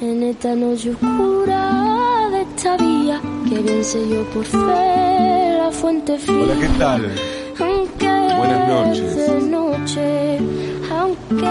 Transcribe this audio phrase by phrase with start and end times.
[0.00, 4.58] En esta noche oscura de esta vía, que bien sé yo por fe
[5.58, 6.36] la fuente fría.
[6.42, 7.12] Hola, ¿qué tal?
[7.58, 8.06] Aunque
[8.36, 9.16] Buenas noches.
[9.16, 10.38] de noche,
[10.90, 11.48] aunque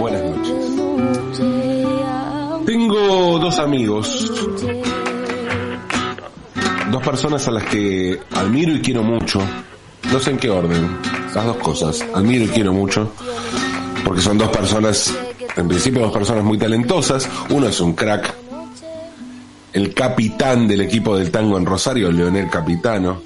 [0.00, 0.76] Buenas noches.
[0.76, 1.84] de noche,
[2.50, 4.32] aunque Tengo dos amigos,
[6.90, 9.40] dos personas a las que admiro y quiero mucho.
[10.10, 10.96] No sé en qué orden,
[11.34, 12.02] las dos cosas.
[12.14, 13.12] Admiro y quiero mucho,
[14.04, 15.14] porque son dos personas,
[15.56, 17.28] en principio dos personas muy talentosas.
[17.50, 18.34] Uno es un crack,
[19.72, 23.22] el capitán del equipo del tango en Rosario, Leonel Capitano.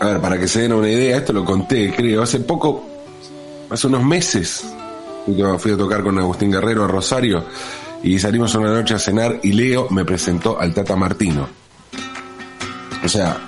[0.00, 2.84] A ver, para que se den una idea, esto lo conté, creo, hace poco,
[3.68, 4.64] hace unos meses,
[5.58, 7.44] fui a tocar con Agustín Guerrero a Rosario
[8.02, 11.48] y salimos una noche a cenar y Leo me presentó al Tata Martino.
[13.04, 13.38] O sea,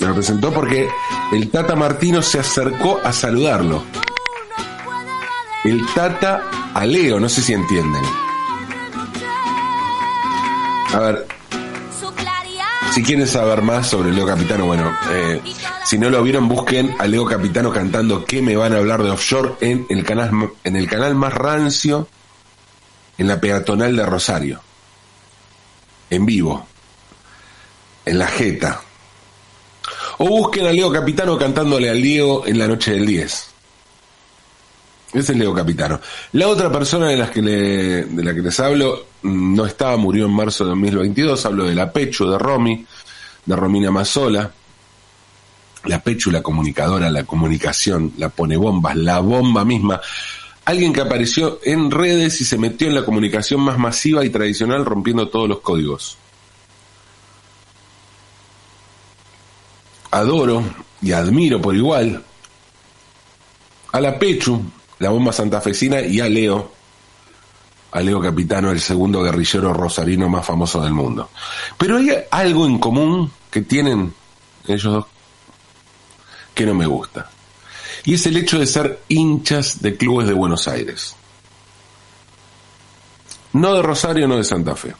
[0.00, 0.88] me lo presentó porque
[1.32, 3.82] el Tata Martino se acercó a saludarlo.
[5.64, 8.02] El Tata a Leo, no sé si entienden.
[10.92, 11.26] A ver,
[12.92, 15.40] si quieren saber más sobre Leo Capitano, bueno, eh,
[15.86, 19.10] si no lo vieron, busquen a Leo Capitano cantando ¿Qué me van a hablar de
[19.10, 19.54] offshore?
[19.60, 22.08] en el canal, en el canal más rancio,
[23.16, 24.60] en la peatonal de Rosario.
[26.10, 26.66] En vivo.
[28.04, 28.82] En la jeta.
[30.18, 33.51] O busquen a Leo Capitano cantándole al Diego en la noche del 10.
[35.12, 36.00] Ese es Leo Capitano.
[36.32, 40.24] La otra persona de, las que de la que les hablo mm, no estaba, murió
[40.24, 41.44] en marzo de 2022.
[41.44, 42.86] Hablo de la Pechu, de Romy,
[43.44, 44.50] de Romina Mazola.
[45.84, 50.00] La Pechu, la comunicadora, la comunicación, la pone bombas, la bomba misma.
[50.64, 54.84] Alguien que apareció en redes y se metió en la comunicación más masiva y tradicional
[54.84, 56.16] rompiendo todos los códigos.
[60.10, 60.64] Adoro
[61.02, 62.22] y admiro por igual
[63.92, 64.62] a la Pechu,
[65.02, 66.72] la bomba santafesina, y a Leo,
[67.90, 71.28] a Leo Capitano, el segundo guerrillero rosarino más famoso del mundo.
[71.76, 74.14] Pero hay algo en común que tienen
[74.68, 75.06] ellos dos
[76.54, 77.28] que no me gusta.
[78.04, 81.16] Y es el hecho de ser hinchas de clubes de Buenos Aires.
[83.54, 84.94] No de Rosario, no de Santa Fe.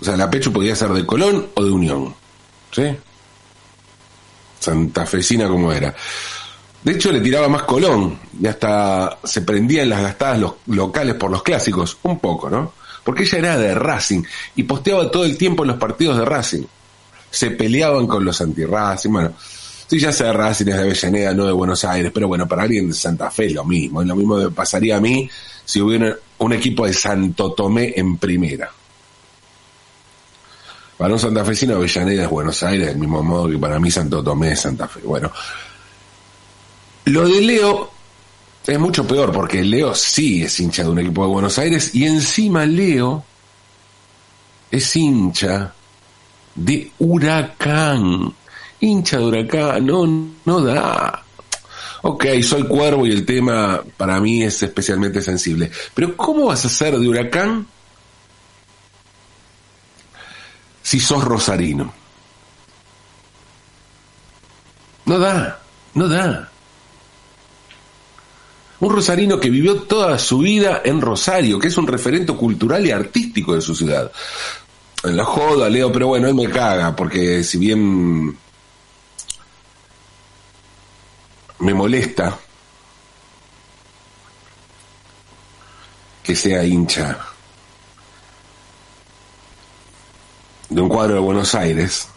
[0.00, 2.14] O sea, la Pechu podía ser de Colón o de Unión.
[2.72, 2.94] ¿Sí?
[4.60, 5.94] Santafesina como era.
[6.82, 11.30] De hecho, le tiraba más Colón y hasta se prendían las gastadas los locales por
[11.30, 12.72] los clásicos, un poco, ¿no?
[13.04, 14.22] Porque ella era de Racing
[14.54, 16.62] y posteaba todo el tiempo en los partidos de Racing.
[17.30, 19.32] Se peleaban con los anti-Racing, bueno,
[19.86, 22.88] sí, ya sea Racing, es de Avellaneda, no de Buenos Aires, pero bueno, para alguien
[22.88, 25.28] de Santa Fe es lo mismo, lo mismo pasaría a mí
[25.64, 28.70] si hubiera un equipo de Santo Tomé en primera.
[30.96, 34.52] Para un santafesino, Avellaneda es Buenos Aires, del mismo modo que para mí Santo Tomé
[34.52, 35.00] es Santa Fe.
[35.04, 35.30] Bueno,
[37.08, 37.90] lo de Leo
[38.66, 42.04] es mucho peor porque Leo sí es hincha de un equipo de Buenos Aires y
[42.04, 43.24] encima Leo
[44.70, 45.72] es hincha
[46.54, 48.34] de Huracán.
[48.80, 50.06] Hincha de Huracán, no,
[50.44, 51.24] no da.
[52.02, 55.70] Ok, soy cuervo y el tema para mí es especialmente sensible.
[55.94, 57.66] Pero ¿cómo vas a ser de Huracán
[60.82, 61.92] si sos rosarino?
[65.06, 65.58] No da,
[65.94, 66.52] no da.
[68.80, 72.92] Un rosarino que vivió toda su vida en Rosario, que es un referente cultural y
[72.92, 74.10] artístico de su ciudad.
[75.02, 78.36] En la joda, Leo, pero bueno, él me caga, porque si bien
[81.60, 82.38] me molesta
[86.22, 87.18] que sea hincha
[90.68, 92.08] de un cuadro de Buenos Aires,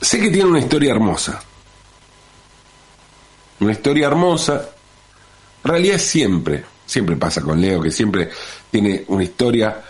[0.00, 1.42] sé que tiene una historia hermosa.
[3.62, 4.70] Una historia hermosa.
[5.64, 8.28] En realidad siempre, siempre pasa con Leo, que siempre
[8.70, 9.80] tiene una historia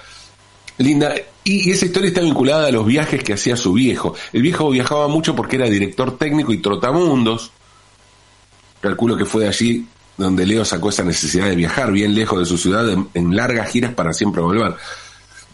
[0.77, 1.15] linda.
[1.43, 4.15] Y esa historia está vinculada a los viajes que hacía su viejo.
[4.33, 7.50] El viejo viajaba mucho porque era director técnico y trotamundos.
[8.81, 9.87] Calculo que fue allí
[10.19, 13.71] donde Leo sacó esa necesidad de viajar bien lejos de su ciudad en, en largas
[13.71, 14.77] giras para siempre volver.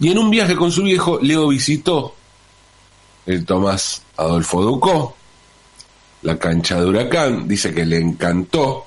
[0.00, 2.14] Y en un viaje con su viejo, Leo visitó
[3.26, 5.17] el Tomás Adolfo Ducó,
[6.22, 8.84] la cancha de Huracán, dice que le encantó.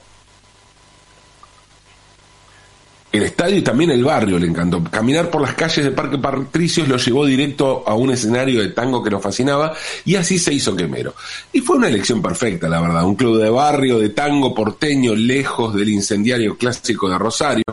[3.11, 4.81] El estadio y también el barrio le encantó.
[4.85, 9.03] Caminar por las calles de Parque Patricios lo llevó directo a un escenario de tango
[9.03, 9.73] que lo fascinaba
[10.05, 11.13] y así se hizo quemero.
[11.51, 13.03] Y fue una elección perfecta, la verdad.
[13.03, 17.65] Un club de barrio, de tango porteño, lejos del incendiario clásico de Rosario.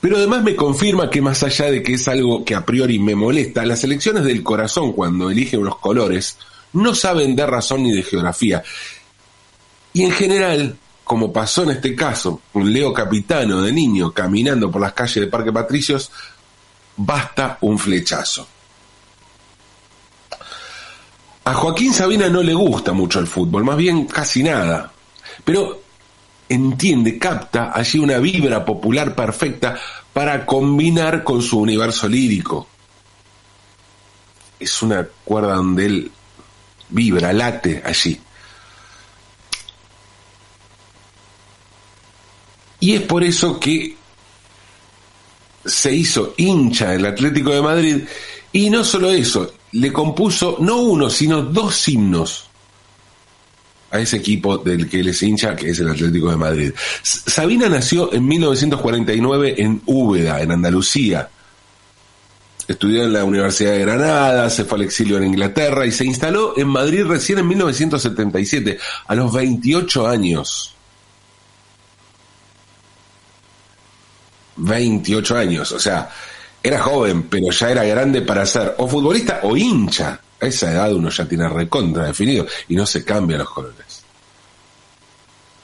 [0.00, 3.14] Pero además me confirma que más allá de que es algo que a priori me
[3.14, 6.36] molesta, las elecciones del corazón cuando eligen los colores
[6.72, 8.62] no saben de razón ni de geografía.
[9.92, 14.80] Y en general, como pasó en este caso, un Leo Capitano de niño caminando por
[14.80, 16.10] las calles de Parque Patricios,
[16.96, 18.46] basta un flechazo.
[21.44, 24.92] A Joaquín Sabina no le gusta mucho el fútbol, más bien casi nada,
[25.44, 25.80] pero
[26.46, 29.78] entiende, capta allí una vibra popular perfecta
[30.12, 32.68] para combinar con su universo lírico.
[34.60, 36.12] Es una cuerda donde él
[36.90, 38.20] vibra, late allí.
[42.80, 43.96] Y es por eso que
[45.64, 48.04] se hizo hincha del Atlético de Madrid
[48.52, 52.48] y no solo eso, le compuso no uno, sino dos himnos
[53.90, 56.72] a ese equipo del que él es hincha, que es el Atlético de Madrid.
[57.02, 61.30] Sabina nació en 1949 en Úbeda, en Andalucía.
[62.68, 66.52] Estudió en la Universidad de Granada, se fue al exilio en Inglaterra y se instaló
[66.58, 70.74] en Madrid recién en 1977, a los 28 años.
[74.56, 76.10] 28 años, o sea,
[76.62, 80.20] era joven, pero ya era grande para ser o futbolista o hincha.
[80.40, 84.04] A esa edad uno ya tiene recontra definido y no se cambian los colores.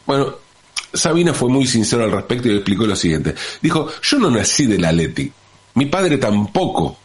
[0.06, 0.36] Bueno,
[0.92, 3.34] Sabina fue muy sincero al respecto y explicó lo siguiente.
[3.60, 5.30] Dijo, yo no nací del Atleti,
[5.74, 6.98] mi padre tampoco.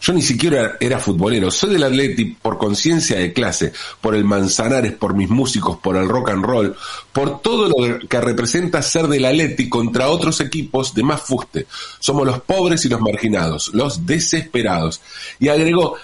[0.00, 4.92] Yo ni siquiera era futbolero, soy del Atleti por conciencia de clase, por el Manzanares,
[4.92, 6.76] por mis músicos, por el rock and roll,
[7.12, 11.66] por todo lo que representa ser del Atleti contra otros equipos de más fuste.
[11.98, 15.00] Somos los pobres y los marginados, los desesperados.
[15.40, 15.96] Y agregó,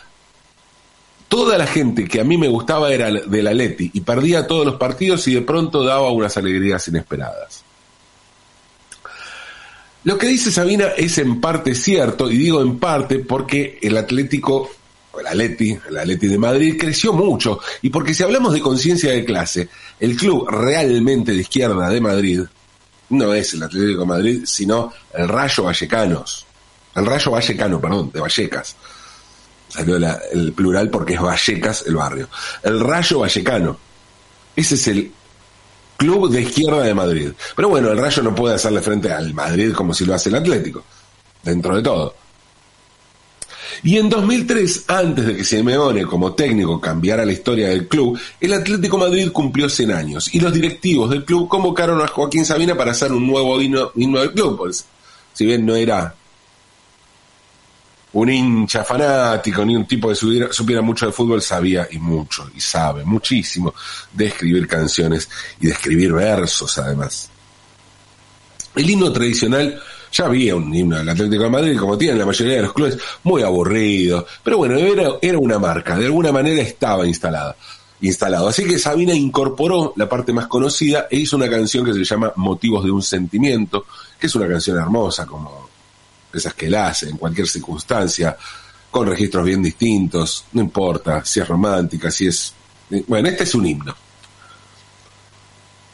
[1.28, 4.74] toda la gente que a mí me gustaba era del Atleti y perdía todos los
[4.74, 7.63] partidos y de pronto daba unas alegrías inesperadas.
[10.04, 14.70] Lo que dice Sabina es en parte cierto, y digo en parte porque el Atlético,
[15.18, 19.24] el Atleti, el Atleti de Madrid creció mucho, y porque si hablamos de conciencia de
[19.24, 19.68] clase,
[19.98, 22.40] el club realmente de izquierda de Madrid
[23.10, 26.46] no es el Atlético de Madrid, sino el Rayo Vallecanos.
[26.94, 28.76] El Rayo Vallecano, perdón, de Vallecas.
[29.68, 32.28] Salió el plural porque es Vallecas el barrio.
[32.62, 33.78] El Rayo Vallecano.
[34.54, 35.12] Ese es el
[36.04, 37.30] club de izquierda de Madrid.
[37.56, 40.34] Pero bueno, el Rayo no puede hacerle frente al Madrid como si lo hace el
[40.36, 40.84] Atlético,
[41.42, 42.14] dentro de todo.
[43.82, 48.52] Y en 2003, antes de que Simeone como técnico cambiara la historia del club, el
[48.52, 52.92] Atlético Madrid cumplió 100 años y los directivos del club convocaron a Joaquín Sabina para
[52.92, 54.58] hacer un nuevo himno, del club.
[54.58, 54.84] Pues,
[55.32, 56.14] si bien no era
[58.14, 62.60] un hincha fanático ni un tipo que supiera, mucho de fútbol, sabía y mucho, y
[62.60, 63.74] sabe muchísimo
[64.12, 65.28] de escribir canciones
[65.60, 67.28] y de escribir versos además.
[68.74, 69.80] El himno tradicional,
[70.12, 72.98] ya había un himno del Atlético de Madrid, como tienen la mayoría de los clubes,
[73.24, 77.56] muy aburrido, pero bueno, era, era una marca, de alguna manera estaba instalada
[78.00, 78.48] instalado.
[78.48, 82.32] Así que Sabina incorporó la parte más conocida e hizo una canción que se llama
[82.36, 83.86] Motivos de un Sentimiento,
[84.18, 85.70] que es una canción hermosa, como
[86.34, 88.36] esas que él hace en cualquier circunstancia,
[88.90, 92.54] con registros bien distintos, no importa si es romántica, si es...
[93.08, 93.94] Bueno, este es un himno.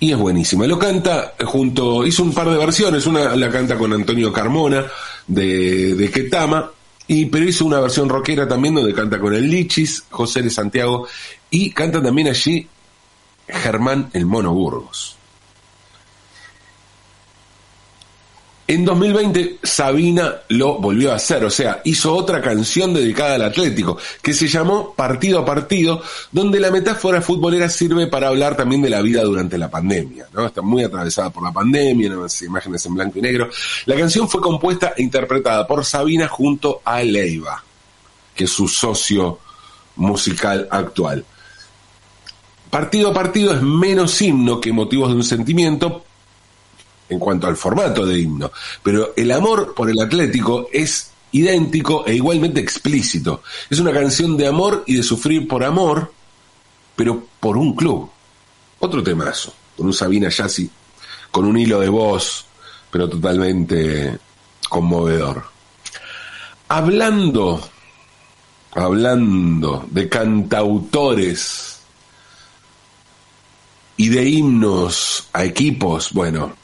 [0.01, 0.67] Y es buenísimo.
[0.67, 4.87] Lo canta junto, hizo un par de versiones, una la canta con Antonio Carmona
[5.27, 6.71] de, de Ketama,
[7.07, 11.07] y, pero hizo una versión rockera también donde canta con el Lichis, José de Santiago,
[11.51, 12.67] y canta también allí
[13.49, 15.17] Germán el Mono Burgos.
[18.71, 23.99] En 2020 Sabina lo volvió a hacer, o sea, hizo otra canción dedicada al Atlético,
[24.23, 26.01] que se llamó Partido a Partido,
[26.31, 30.47] donde la metáfora futbolera sirve para hablar también de la vida durante la pandemia, ¿no?
[30.47, 33.51] Está muy atravesada por la pandemia, las imágenes en blanco y negro.
[33.87, 37.65] La canción fue compuesta e interpretada por Sabina junto a Leiva,
[38.37, 39.41] que es su socio
[39.97, 41.25] musical actual.
[42.71, 46.05] Partido a partido es menos himno que motivos de un sentimiento,
[47.11, 48.51] en cuanto al formato de himno,
[48.83, 53.43] pero el amor por el Atlético es idéntico e igualmente explícito.
[53.69, 56.13] Es una canción de amor y de sufrir por amor,
[56.97, 58.11] pero por un club.
[58.79, 60.71] Otro temazo, con un Sabina Yassi,
[61.31, 62.47] con un hilo de voz,
[62.91, 64.19] pero totalmente
[64.69, 65.45] conmovedor.
[66.69, 67.61] Hablando,
[68.73, 71.81] hablando de cantautores
[73.97, 76.55] y de himnos a equipos, bueno,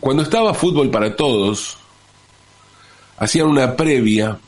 [0.00, 1.76] cuando estaba Fútbol para Todos,
[3.16, 4.38] hacían una previa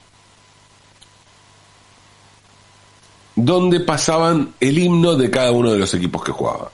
[3.34, 6.70] donde pasaban el himno de cada uno de los equipos que jugaba.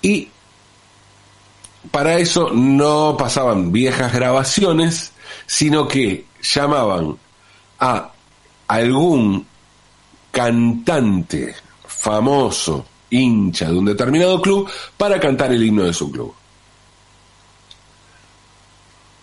[0.00, 0.28] Y
[1.90, 5.12] para eso no pasaban viejas grabaciones,
[5.46, 7.16] sino que llamaban
[7.80, 8.10] a
[8.68, 9.46] algún
[10.30, 11.54] cantante
[11.86, 16.34] famoso hincha de un determinado club, para cantar el himno de su club.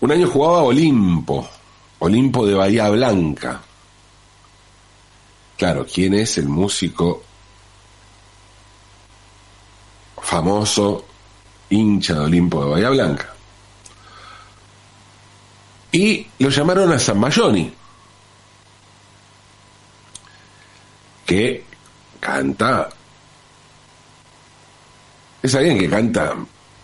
[0.03, 1.48] Un año jugaba Olimpo,
[2.00, 3.62] Olimpo de Bahía Blanca.
[5.55, 7.24] Claro, ¿quién es el músico
[10.22, 11.05] famoso
[11.69, 13.33] hincha de Olimpo de Bahía Blanca?
[15.93, 17.74] Y lo llamaron a San Mayoni,
[21.25, 21.63] que
[22.19, 22.89] canta,
[25.41, 26.36] es alguien que canta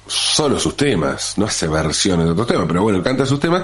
[0.09, 3.63] solo sus temas, no hace versiones de otros temas, pero bueno, canta sus temas,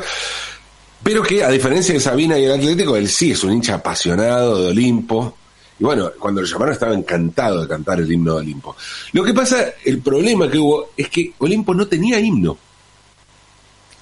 [1.03, 4.61] pero que a diferencia de Sabina y el Atlético, él sí es un hincha apasionado
[4.61, 5.37] de Olimpo,
[5.79, 8.75] y bueno, cuando lo llamaron estaba encantado de cantar el himno de Olimpo.
[9.11, 12.57] Lo que pasa, el problema que hubo es que Olimpo no tenía himno.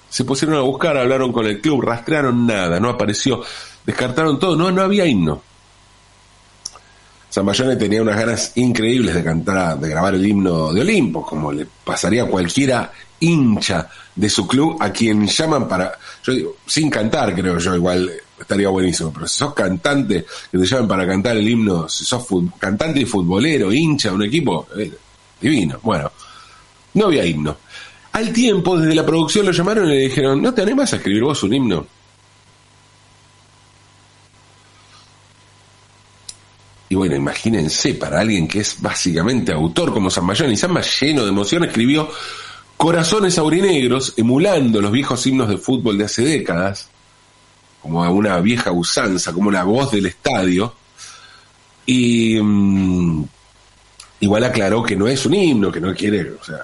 [0.09, 3.41] Se pusieron a buscar, hablaron con el club, rastrearon nada, no apareció,
[3.83, 5.41] descartaron todo, no, no había himno.
[7.41, 11.65] Mayone tenía unas ganas increíbles de cantar, de grabar el himno de Olimpo, como le
[11.83, 17.33] pasaría a cualquiera hincha de su club a quien llaman para, yo digo, sin cantar
[17.33, 21.49] creo yo, igual estaría buenísimo, pero si sos cantante, que te llaman para cantar el
[21.49, 22.25] himno, si sos
[22.59, 24.91] cantante y futbolero, hincha de un equipo, eh,
[25.41, 25.79] divino.
[25.81, 26.11] Bueno,
[26.93, 27.57] no había himno.
[28.11, 31.23] Al tiempo, desde la producción lo llamaron y le dijeron, ¿no te animas a escribir
[31.23, 31.87] vos un himno?
[36.93, 41.23] Y bueno, imagínense, para alguien que es básicamente autor como San Mayón, y San lleno
[41.23, 42.07] de emoción, escribió
[42.77, 46.89] Corazones Aurinegros, emulando los viejos himnos de fútbol de hace décadas,
[47.81, 50.75] como una vieja usanza, como la voz del estadio.
[51.87, 53.23] Y mm,
[54.19, 56.59] igual aclaró que no es un himno, que no quiere, o sea,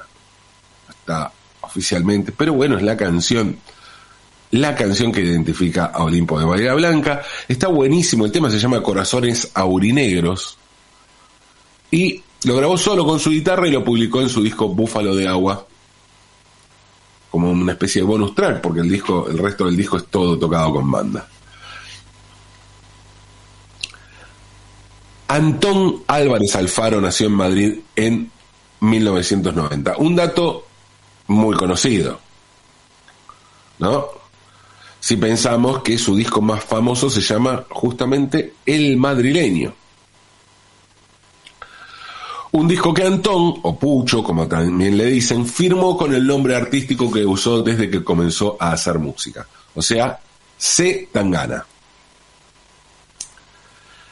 [0.89, 1.31] está
[1.61, 3.57] oficialmente, pero bueno, es la canción
[4.51, 7.21] la canción que identifica a Olimpo de Bahía Blanca.
[7.47, 10.57] Está buenísimo, el tema se llama Corazones Aurinegros.
[11.91, 15.27] Y lo grabó solo con su guitarra y lo publicó en su disco Búfalo de
[15.27, 15.65] Agua.
[17.29, 20.37] Como una especie de bonus track, porque el disco, el resto del disco es todo
[20.37, 21.27] tocado con banda.
[25.27, 28.31] Antón Álvarez Alfaro nació en Madrid en
[28.79, 29.97] 1990.
[29.97, 30.65] Un dato
[31.27, 32.19] muy conocido.
[33.77, 34.18] ¿No?
[34.99, 39.73] Si pensamos que su disco más famoso se llama justamente El Madrileño.
[42.51, 47.11] Un disco que Antón, o Pucho, como también le dicen, firmó con el nombre artístico
[47.11, 49.47] que usó desde que comenzó a hacer música.
[49.75, 50.19] O sea,
[50.57, 51.09] C.
[51.11, 51.63] Tangana.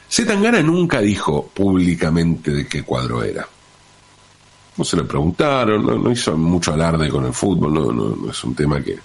[0.08, 0.24] C.
[0.24, 3.46] Tangana nunca dijo públicamente de qué cuadro era.
[4.76, 8.80] No se le preguntaron, no, hizo mucho alarde con el fútbol, no es un tema
[8.80, 8.96] que,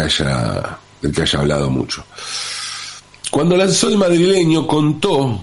[0.00, 2.04] haya, del que haya hablado mucho.
[3.30, 5.42] Cuando lanzó el madrileño contó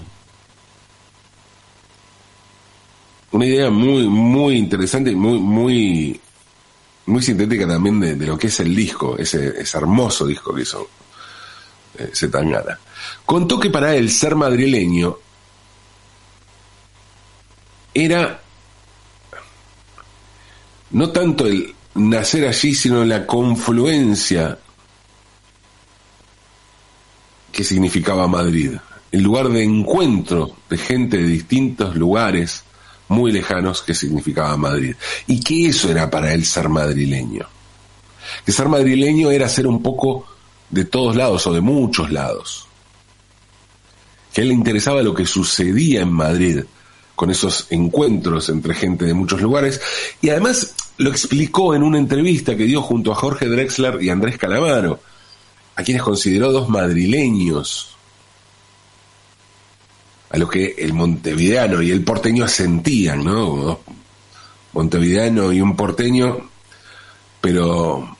[3.32, 6.20] una idea muy, muy interesante y muy, muy,
[7.06, 10.88] muy sintética también de, lo que es el disco, ese, ese hermoso disco que hizo
[11.98, 12.10] eh.
[13.24, 15.16] Contó que para él ser madrileño
[17.92, 18.40] era
[20.90, 24.58] no tanto el, nacer allí, sino la confluencia
[27.52, 28.72] que significaba Madrid,
[29.12, 32.64] el lugar de encuentro de gente de distintos lugares
[33.08, 34.96] muy lejanos que significaba Madrid.
[35.26, 37.46] Y que eso era para él ser madrileño.
[38.44, 40.26] Que ser madrileño era ser un poco
[40.70, 42.66] de todos lados o de muchos lados.
[44.32, 46.64] Que a él le interesaba lo que sucedía en Madrid,
[47.14, 49.80] con esos encuentros entre gente de muchos lugares.
[50.20, 54.38] Y además lo explicó en una entrevista que dio junto a Jorge Drexler y Andrés
[54.38, 55.00] Calamaro,
[55.76, 57.96] a quienes consideró dos madrileños,
[60.30, 63.80] a los que el montevideano y el porteño asentían, ¿no?
[64.72, 66.50] montevideano y un porteño,
[67.40, 68.16] pero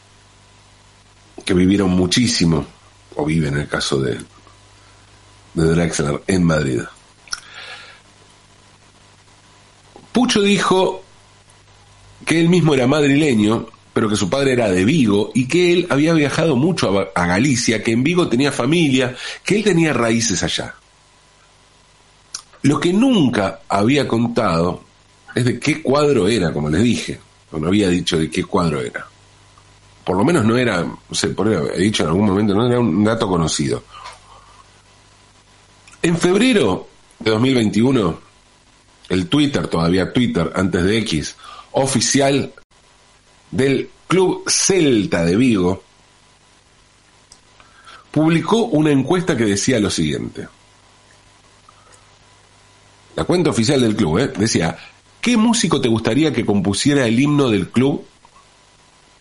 [1.44, 2.64] que vivieron muchísimo,
[3.16, 4.18] o viven en el caso de
[5.54, 6.80] Drexler, en Madrid.
[10.12, 11.03] Pucho dijo
[12.24, 15.86] que él mismo era madrileño, pero que su padre era de Vigo y que él
[15.88, 19.14] había viajado mucho a, Galicia, que en Vigo tenía familia,
[19.44, 20.74] que él tenía raíces allá.
[22.62, 24.82] Lo que nunca había contado
[25.34, 27.20] es de qué cuadro era, como les dije,
[27.52, 29.06] o no había dicho de qué cuadro era.
[30.04, 32.80] Por lo menos no era, no sé, por he dicho en algún momento, no era
[32.80, 33.84] un dato conocido.
[36.02, 36.88] En febrero
[37.18, 38.18] de 2021,
[39.08, 41.36] el Twitter, todavía Twitter, antes de X,
[41.74, 42.52] oficial
[43.50, 45.82] del Club Celta de Vigo,
[48.10, 50.48] publicó una encuesta que decía lo siguiente.
[53.16, 54.32] la cuenta oficial del club, ¿eh?
[54.36, 54.76] decía,
[55.20, 58.04] ¿qué músico te gustaría que compusiera el himno del club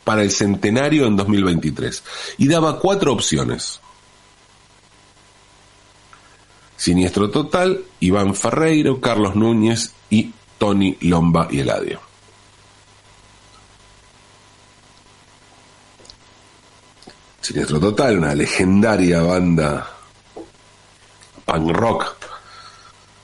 [0.04, 2.04] para el centenario en 2023?
[2.40, 3.80] Y daba cuatro opciones.
[6.76, 12.13] Siniestro Total, Iván Ferreiro, Carlos Núñez y Tony Lomba y Eladio.
[17.44, 19.86] Siniestro Total, una legendaria banda
[21.44, 22.16] punk rock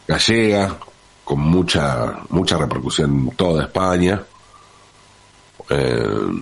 [0.06, 0.78] gallega,
[1.24, 4.22] con mucha, mucha repercusión en toda España.
[5.70, 6.42] Eh,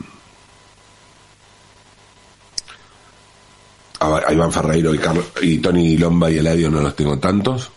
[4.00, 5.00] a Iván Ferreiro y,
[5.43, 7.69] y Tony Lomba y Eladio no los tengo tantos,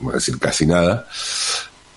[0.00, 1.08] por decir casi nada,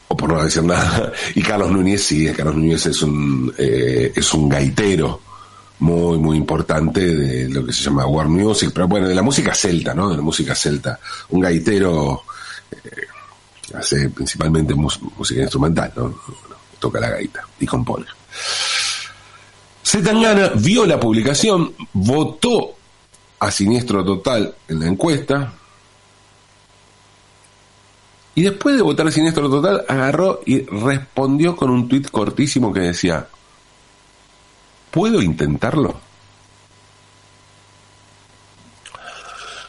[0.08, 1.12] o por no decir nada.
[1.36, 5.33] Y Carlos Núñez sí, Carlos Núñez es un, eh, es un gaitero
[5.80, 9.54] muy, muy importante de lo que se llama War Music, pero bueno, de la música
[9.54, 10.10] celta, ¿no?
[10.10, 11.00] De la música celta.
[11.30, 12.24] Un gaitero
[12.72, 13.08] eh,
[13.76, 16.20] hace principalmente música instrumental, ¿no?
[16.80, 18.06] Toca la gaita y compone.
[19.84, 22.76] Zetangana vio la publicación, votó
[23.40, 25.54] a siniestro total en la encuesta.
[28.36, 32.80] Y después de votar a siniestro total, agarró y respondió con un tuit cortísimo que
[32.80, 33.28] decía,
[34.94, 36.00] ¿puedo intentarlo?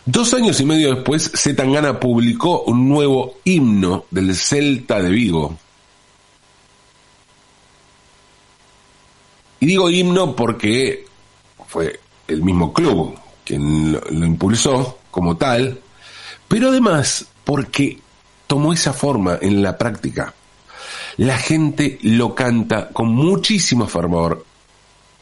[0.04, 5.59] Dos años y medio después, Zetangana publicó un nuevo himno del Celta de Vigo.
[9.61, 11.07] Y digo himno porque
[11.66, 15.81] fue el mismo club quien lo, impulsó como tal,
[16.49, 17.99] pero además porque
[18.47, 20.35] tomó esa forma en la práctica.
[21.16, 24.45] La gente lo canta con muchísimo fervor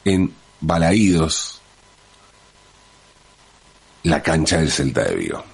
[0.05, 1.61] en Balaídos,
[4.05, 5.45] la cancha del Celta de Vigo.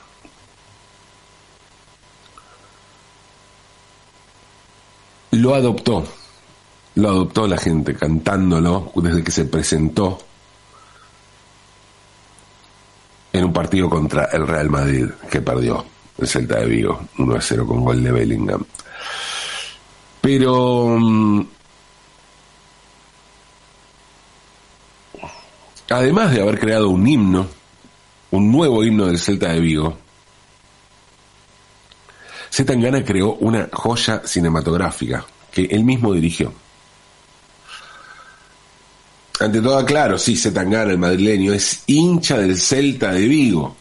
[5.33, 6.07] Lo adoptó,
[6.95, 10.19] lo adoptó la gente cantándolo desde que se presentó
[13.33, 15.85] en un partido contra el Real Madrid, que perdió
[16.17, 18.65] el Celta de Vigo, 1 a 0 con gol de Bellingham.
[20.21, 20.99] Pero
[25.89, 27.47] además de haber creado un himno,
[28.31, 29.99] un nuevo himno del Celta de Vigo,
[32.51, 36.53] Zetangana creó una joya cinematográfica que él mismo dirigió
[39.41, 43.77] ante todo, claro, sí, Zetangana, el madrileño, es hincha del Celta de Vigo.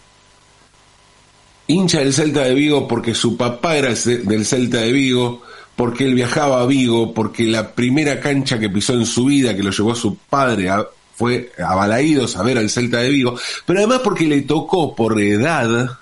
[1.66, 5.42] Hincha del Celta de Vigo porque su papá era del Celta de Vigo,
[5.76, 9.64] porque él viajaba a Vigo, porque la primera cancha que pisó en su vida, que
[9.64, 10.70] lo llevó su padre,
[11.18, 15.20] fue a Balaídos a ver al Celta de Vigo, pero además porque le tocó por
[15.20, 15.98] edad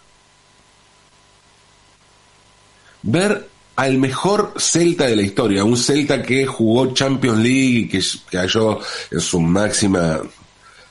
[3.01, 3.47] ver
[3.77, 8.79] al mejor Celta de la historia, un Celta que jugó Champions League y que cayó
[9.09, 10.19] en su máxima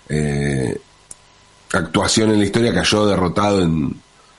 [0.08, 0.74] eh,
[1.70, 3.94] actuación en la historia, cayó derrotado en,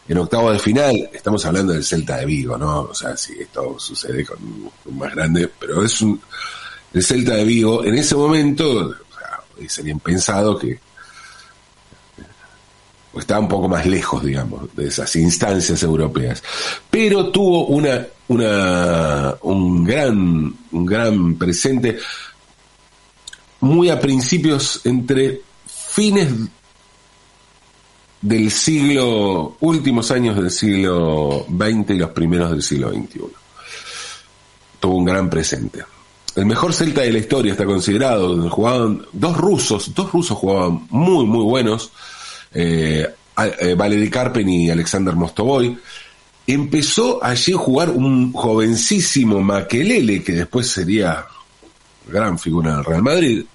[0.08, 1.10] en octavo de final.
[1.14, 2.82] Estamos hablando del Celta de Vigo, ¿no?
[2.82, 6.20] O sea, si esto sucede con un más grande, pero es un,
[6.92, 8.96] el Celta de Vigo en ese momento,
[9.56, 10.80] o sea, sería impensado que
[13.20, 16.44] estaba un poco más lejos, digamos, de esas instancias europeas.
[16.90, 21.98] Pero tuvo una, un gran, un gran presente
[23.62, 26.30] muy a principios entre fines
[28.22, 33.22] del siglo, últimos años del siglo XX y los primeros del siglo XXI.
[34.80, 35.84] Tuvo un gran presente.
[36.36, 38.50] El mejor celta de la historia está considerado.
[38.50, 41.92] Jugaban dos rusos, dos rusos jugaban muy, muy buenos
[42.54, 43.78] eh, eh,
[44.46, 45.78] y Alexander Mostovoy.
[46.46, 51.26] Empezó allí a jugar un jovencísimo Maquelele, que después sería
[52.08, 53.46] gran figura del Real Madrid.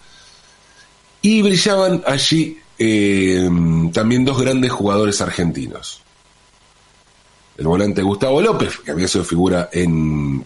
[1.22, 3.48] Y brillaban allí eh,
[3.92, 6.00] también dos grandes jugadores argentinos.
[7.58, 10.42] El volante Gustavo López, que había sido figura en,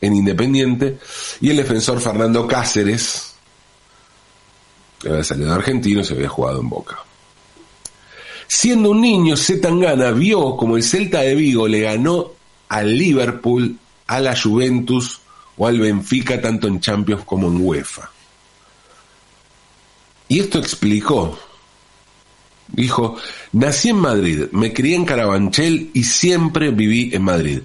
[0.00, 0.98] en Independiente,
[1.40, 3.34] y el defensor Fernando Cáceres,
[4.98, 6.98] que había salido de argentino se había jugado en Boca.
[8.48, 12.32] Siendo un niño, Zetangana vio como el Celta de Vigo le ganó
[12.68, 15.20] al Liverpool, a la Juventus
[15.56, 18.10] o al Benfica tanto en Champions como en UEFA.
[20.28, 21.38] Y esto explicó.
[22.68, 23.16] Dijo,
[23.52, 27.60] nací en Madrid, me crié en Carabanchel y siempre viví en Madrid.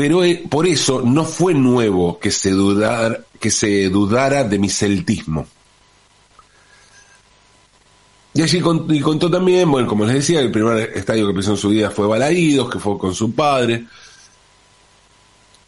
[0.00, 4.70] Pero eh, por eso no fue nuevo que se, dudara, que se dudara de mi
[4.70, 5.46] celtismo.
[8.32, 11.68] Y allí contó también, bueno, como les decía, el primer estadio que pisó en su
[11.68, 13.84] vida fue Balaídos, que fue con su padre.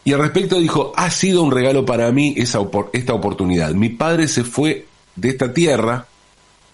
[0.03, 2.61] Y al respecto dijo, ha sido un regalo para mí esa,
[2.95, 3.73] esta oportunidad.
[3.73, 6.07] Mi padre se fue de esta tierra,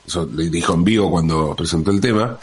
[0.07, 2.39] eso le dijo en vivo cuando presentó el tema,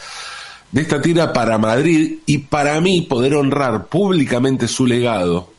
[0.72, 5.50] de esta tierra para Madrid y para mí poder honrar públicamente su legado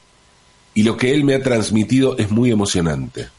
[0.74, 3.30] y lo que él me ha transmitido es muy emocionante.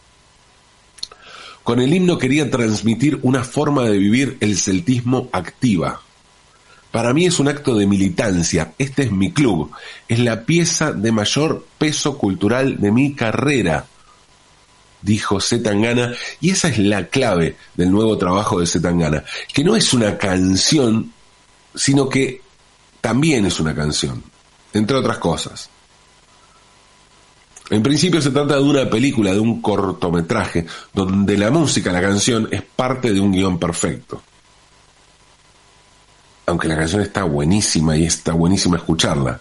[1.63, 6.01] Con el himno quería transmitir una forma de vivir el celtismo activa
[6.91, 8.73] para mí es un acto de militancia.
[8.79, 9.71] Este es mi club.
[10.09, 13.87] Es la pieza de mayor peso cultural de mi carrera,
[15.03, 16.15] dijo Zetangana.
[16.41, 19.23] Y esa es la clave del nuevo trabajo de Zetangana.
[19.53, 21.13] Que no es una canción,
[21.79, 22.43] sino que
[23.01, 24.23] también es una canción,
[24.73, 25.71] entre otras cosas.
[27.71, 32.49] En principio se trata de una película, de un cortometraje, donde la música, la canción,
[32.51, 34.23] es parte de un guion perfecto
[36.49, 39.39] aunque la canción está buenísima y está buenísima escucharla.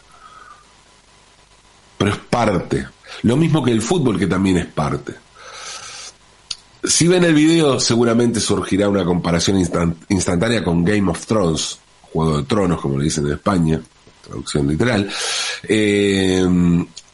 [1.98, 2.86] Pero es parte.
[3.24, 5.16] Lo mismo que el fútbol, que también es parte.
[6.84, 11.80] Si ven el video, seguramente surgirá una comparación instantánea con Game of Thrones,
[12.18, 13.80] Juego de Tronos, como le dicen en España,
[14.24, 15.08] traducción literal.
[15.68, 16.44] Eh,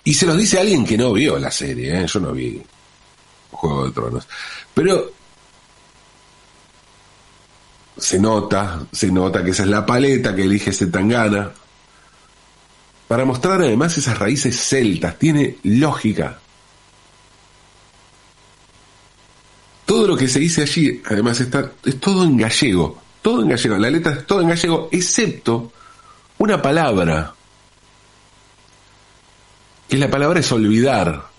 [0.06, 2.08] y se los dice alguien que no vio la serie, ¿eh?
[2.08, 2.62] yo no vi
[3.52, 4.26] Juego de Tronos.
[4.74, 5.12] Pero
[7.98, 11.52] se nota, se nota que esa es la paleta que elige Tangana
[13.06, 16.40] Para mostrar además esas raíces celtas, tiene lógica.
[19.86, 23.78] Todo lo que se dice allí, además, está, es todo en gallego, todo en gallego,
[23.80, 25.72] la letra es todo en gallego, excepto
[26.38, 27.34] una palabra,
[29.90, 31.32] que la palabra es olvidar.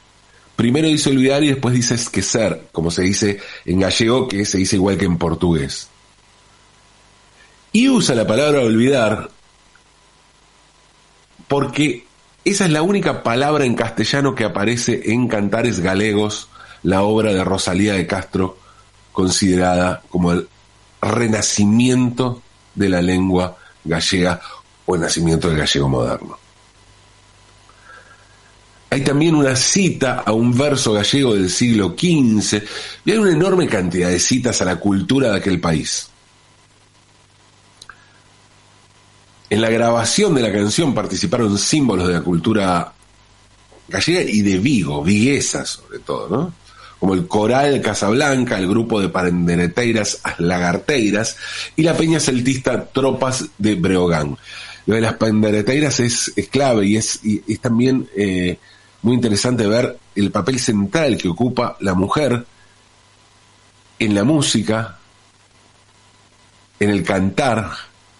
[0.56, 4.74] Primero dice olvidar y después dice esquecer, como se dice en gallego, que se dice
[4.74, 5.88] igual que en portugués
[7.74, 9.30] y usa la palabra olvidar
[11.48, 12.06] porque
[12.44, 16.48] esa es la única palabra en castellano que aparece en Cantares Galegos,
[16.84, 18.56] la obra de Rosalía de Castro,
[19.10, 20.48] considerada como el
[21.10, 22.42] renacimiento
[22.74, 24.40] de la lengua gallega
[24.86, 26.38] o el nacimiento del gallego moderno.
[28.90, 32.62] Hay también una cita a un verso gallego del siglo XV
[33.04, 36.08] y hay una enorme cantidad de citas a la cultura de aquel país.
[39.50, 42.92] En la grabación de la canción participaron símbolos de la cultura
[43.88, 46.63] gallega y de Vigo, viguesa sobre todo, ¿no?
[46.98, 51.36] Como el Coral Casablanca, el grupo de pandereteiras Lagarteiras
[51.76, 54.36] y la peña celtista Tropas de Breogán.
[54.86, 57.20] Lo de las pandereteiras es, clave y es,
[57.60, 58.58] también eh,
[59.02, 62.44] muy interesante ver el papel central que ocupa la mujer
[63.98, 64.98] en la música,
[66.80, 67.70] en el cantar,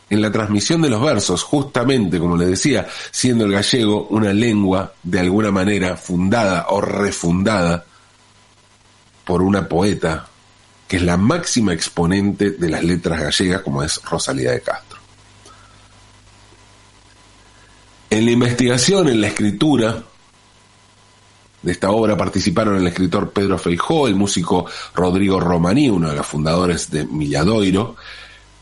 [0.09, 4.95] en la transmisión de los versos, justamente como le decía, siendo el gallego una lengua
[5.03, 7.85] de alguna manera fundada o refundada
[9.25, 10.29] por una poeta
[10.87, 14.99] que es la máxima exponente de las letras gallegas como es Rosalía de Castro.
[18.11, 20.05] En la investigación, en la escritura
[21.63, 26.27] de esta obra participaron el escritor Pedro Feijó, el músico Rodrigo Romaní, uno de los
[26.27, 27.97] fundadores de Milladoiro,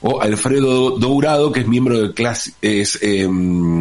[0.00, 3.78] o Alfredo Dourado, que es miembro de clase, es, em,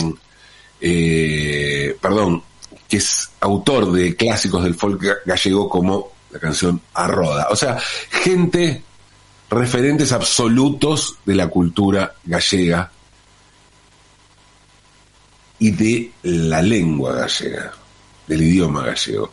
[0.81, 2.43] eh, perdón,
[2.89, 7.47] que es autor de clásicos del folk gallego como la canción Arroda.
[7.49, 7.77] O sea,
[8.09, 8.83] gente,
[9.49, 12.91] referentes absolutos de la cultura gallega
[15.59, 17.71] y de la lengua gallega,
[18.27, 19.31] del idioma gallego.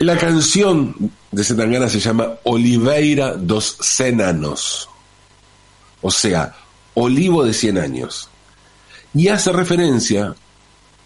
[0.00, 4.88] La canción de Setangana se llama Oliveira dos Senanos
[6.02, 6.54] o sea,
[6.94, 8.28] olivo de 100 años.
[9.14, 10.34] Y hace referencia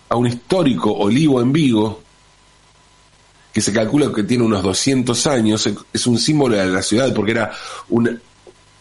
[0.09, 2.03] a un histórico olivo en Vigo,
[3.57, 7.31] que se calcula que tiene unos 200 años, es un símbolo de la ciudad porque
[7.31, 7.53] era
[7.89, 8.21] un,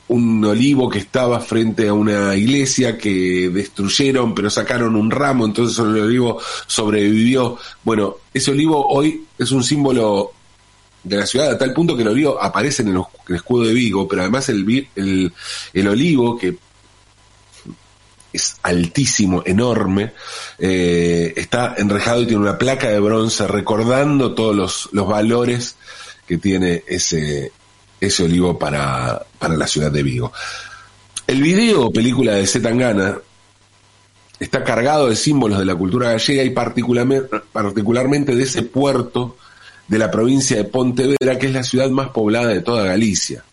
[0.10, 5.80] un olivo que estaba frente a una iglesia que destruyeron, pero sacaron un ramo, entonces
[5.80, 7.58] el olivo sobrevivió.
[7.86, 10.34] Bueno, ese olivo hoy es un símbolo
[11.02, 13.02] de la ciudad a tal punto que el olivo aparece en el,
[13.34, 15.32] escudo de Vigo, pero además el, el,
[15.74, 16.58] el olivo, que
[18.36, 20.12] es altísimo, enorme,
[20.60, 25.76] eh, está enrejado y tiene una placa de bronce recordando todos los, los valores
[26.26, 27.52] que tiene ese,
[28.00, 30.32] ese olivo para, para la ciudad de Vigo.
[31.28, 33.18] El video, película de Zetangana,
[34.40, 39.38] está cargado de símbolos de la cultura gallega y particularmente, particularmente de ese puerto
[39.88, 43.44] de la provincia de Pontevedra, que es la ciudad más poblada de toda Galicia.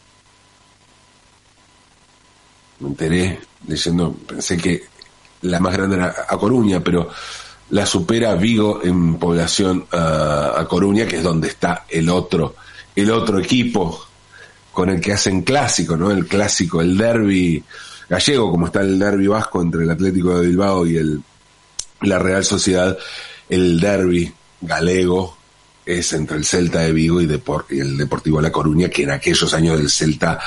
[2.81, 4.83] Me enteré leyendo, pensé que
[5.43, 7.11] la más grande era A Coruña, pero
[7.73, 12.55] la supera Vigo en población a, Coruña, que es donde está el otro,
[12.95, 14.07] el otro equipo
[14.73, 16.11] con el que hacen clásico, ¿no?
[16.11, 17.65] El clásico, el derby
[18.11, 21.23] gallego, como está el derby vasco entre el Atlético de Bilbao y el,
[22.03, 22.97] la Real Sociedad,
[23.49, 24.31] el derby
[24.61, 25.39] galego
[25.87, 29.13] es entre el Celta de Vigo y, y el Deportivo de La Coruña, que en
[29.13, 30.39] aquellos años del Celta,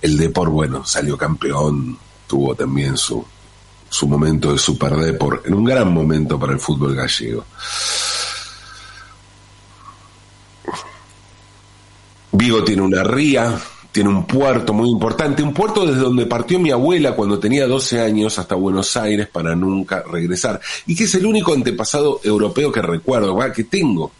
[0.00, 3.24] el Depor, bueno, salió campeón, tuvo también su,
[3.92, 7.44] su momento de Super Depor, en un gran momento para el fútbol gallego.
[12.32, 13.60] Vigo tiene una ría,
[13.92, 18.00] tiene un puerto muy importante, un puerto desde donde partió mi abuela cuando tenía 12
[18.00, 22.80] años hasta Buenos Aires para nunca regresar, y que es el único antepasado europeo que
[22.80, 24.10] recuerdo, que tengo.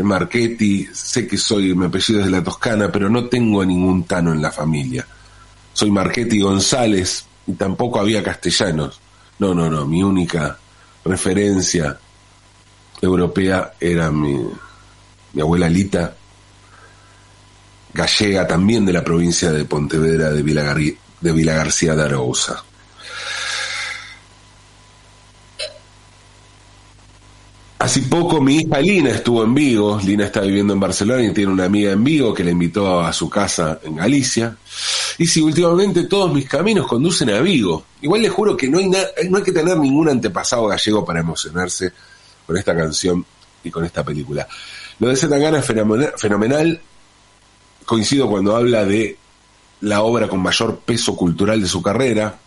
[0.00, 4.32] Marchetti, sé que soy, mi apellido es de la Toscana, pero no tengo ningún Tano
[4.32, 5.04] en la familia.
[5.72, 9.00] Soy Marchetti González y tampoco había castellanos.
[9.38, 10.58] No, no, no, mi única
[11.04, 11.98] referencia
[13.00, 14.38] europea era mi,
[15.32, 16.14] mi abuela Lita,
[17.92, 22.64] gallega también de la provincia de Pontevedra de Vila, de Vila de.
[27.82, 31.50] Hace poco mi hija Lina estuvo en Vigo, Lina está viviendo en Barcelona y tiene
[31.50, 34.56] una amiga en Vigo que la invitó a su casa en Galicia.
[35.18, 37.84] Y si últimamente todos mis caminos conducen a Vigo.
[38.00, 41.92] Igual les juro que no hay, no hay que tener ningún antepasado gallego para emocionarse
[42.46, 43.26] con esta canción
[43.64, 44.46] y con esta película.
[45.00, 46.80] Lo de Zetangana es fenomenal,
[47.84, 49.16] coincido cuando habla de
[49.80, 52.38] la obra con mayor peso cultural de su carrera,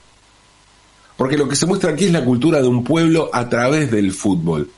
[1.18, 4.14] porque lo que se muestra aquí es la cultura de un pueblo a través del
[4.14, 4.72] fútbol.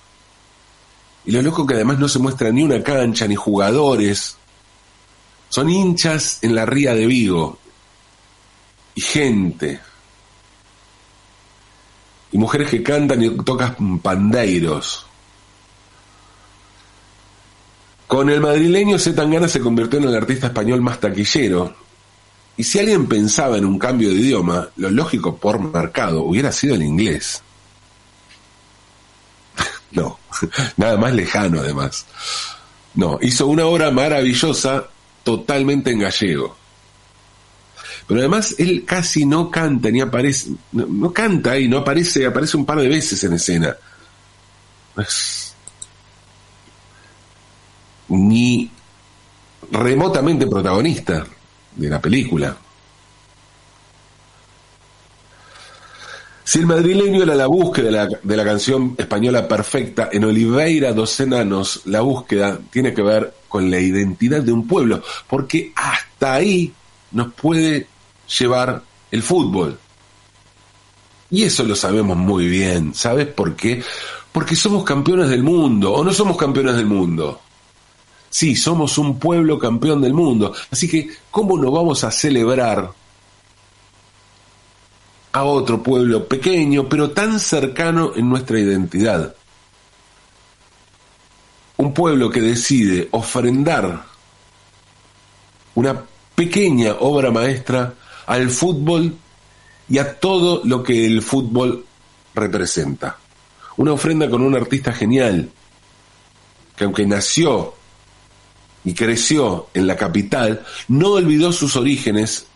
[1.27, 4.37] Y lo loco que además no se muestra ni una cancha, ni jugadores.
[5.49, 7.59] Son hinchas en la ría de Vigo.
[8.95, 9.81] Y gente.
[12.31, 15.05] Y mujeres que cantan y tocan pandeiros.
[18.07, 21.75] Con el madrileño Zetangana se convirtió en el artista español más taquillero.
[22.55, 26.75] Y si alguien pensaba en un cambio de idioma, lo lógico por mercado hubiera sido
[26.75, 27.43] el inglés.
[29.91, 30.19] No,
[30.78, 32.06] nada más lejano además.
[32.95, 34.88] No, hizo una obra maravillosa
[35.23, 36.56] totalmente en gallego.
[38.08, 42.65] Pero además él casi no canta ni aparece, no, canta y no aparece, aparece un
[42.65, 43.76] par de veces en escena.
[48.10, 48.71] ni
[49.71, 51.26] remotamente protagonista
[51.76, 52.56] de la película.
[56.47, 60.93] Si el madrileño era la búsqueda de la, de la, canción española perfecta, en Oliveira
[60.93, 66.36] dos Enanos la búsqueda tiene que ver con la identidad de un pueblo, porque hasta
[66.36, 66.71] ahí
[67.12, 67.88] nos puede
[68.39, 68.81] llevar
[69.12, 69.77] el fútbol.
[71.29, 73.83] Y eso lo sabemos muy bien, ¿sabes por qué?
[74.31, 77.41] Porque somos campeones del mundo, o no somos campeones del mundo.
[78.29, 80.53] Sí, somos un pueblo campeón del mundo.
[80.71, 82.89] Así que, ¿cómo no vamos a celebrar
[85.31, 89.35] a otro pueblo pequeño, pero tan cercano en nuestra identidad?
[91.77, 94.03] Un pueblo que decide ofrendar
[95.75, 97.93] una pequeña obra maestra
[98.25, 99.15] al fútbol
[99.89, 101.85] y a todo lo que el fútbol
[102.33, 103.17] representa.
[103.77, 105.49] Una ofrenda con un artista genial,
[106.75, 107.73] que aunque nació
[108.83, 112.47] y creció en la capital, no olvidó sus orígenes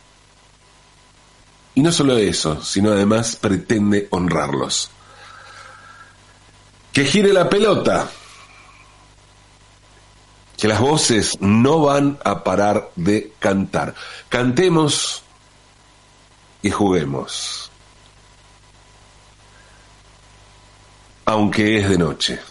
[1.74, 4.90] y no solo eso, sino además pretende honrarlos.
[6.92, 8.10] Que gire la pelota,
[10.58, 13.96] que las voces no van a parar de cantar.
[14.28, 15.24] Cantemos
[16.62, 17.72] y juguemos,
[21.24, 22.42] aunque es de noche.